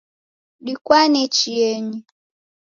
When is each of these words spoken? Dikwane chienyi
Dikwane 0.65 1.21
chienyi 1.35 1.99